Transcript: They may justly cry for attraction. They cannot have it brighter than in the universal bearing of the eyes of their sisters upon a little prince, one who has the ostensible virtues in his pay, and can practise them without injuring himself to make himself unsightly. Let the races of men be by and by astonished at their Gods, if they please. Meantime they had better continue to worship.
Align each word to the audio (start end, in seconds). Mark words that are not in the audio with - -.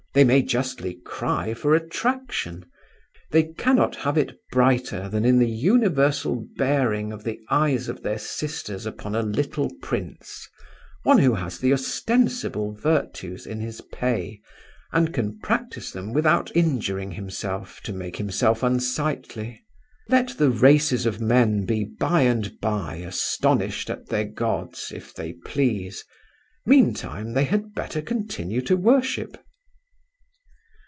They 0.13 0.25
may 0.25 0.41
justly 0.41 0.95
cry 1.05 1.53
for 1.53 1.73
attraction. 1.73 2.65
They 3.29 3.43
cannot 3.45 3.95
have 3.95 4.17
it 4.17 4.37
brighter 4.51 5.07
than 5.07 5.23
in 5.23 5.39
the 5.39 5.47
universal 5.49 6.45
bearing 6.57 7.13
of 7.13 7.23
the 7.23 7.39
eyes 7.49 7.87
of 7.87 8.03
their 8.03 8.17
sisters 8.19 8.85
upon 8.85 9.15
a 9.15 9.21
little 9.21 9.71
prince, 9.81 10.49
one 11.03 11.19
who 11.19 11.35
has 11.35 11.59
the 11.59 11.71
ostensible 11.71 12.73
virtues 12.73 13.47
in 13.47 13.61
his 13.61 13.79
pay, 13.93 14.41
and 14.91 15.13
can 15.13 15.39
practise 15.39 15.91
them 15.91 16.11
without 16.11 16.51
injuring 16.53 17.11
himself 17.11 17.79
to 17.83 17.93
make 17.93 18.17
himself 18.17 18.63
unsightly. 18.63 19.63
Let 20.09 20.37
the 20.37 20.49
races 20.51 21.05
of 21.05 21.21
men 21.21 21.63
be 21.65 21.85
by 21.85 22.23
and 22.23 22.59
by 22.59 22.95
astonished 22.95 23.89
at 23.89 24.07
their 24.07 24.25
Gods, 24.25 24.91
if 24.93 25.13
they 25.15 25.31
please. 25.31 26.03
Meantime 26.65 27.31
they 27.31 27.45
had 27.45 27.73
better 27.73 28.01
continue 28.01 28.61
to 28.63 28.75
worship. 28.75 29.37